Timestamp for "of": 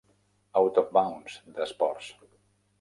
0.83-0.89